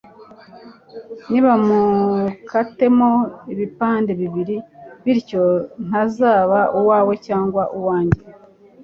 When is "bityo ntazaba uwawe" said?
5.03-7.13